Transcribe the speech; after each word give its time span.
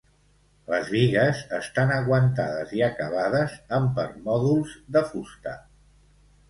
Les 0.69 0.87
bigues 0.93 1.41
estan 1.57 1.93
aguantades 1.97 2.73
i 2.79 2.81
acabades 2.89 3.57
amb 3.81 3.95
permòdols 4.01 4.77
de 4.97 5.07
fusta. 5.13 5.57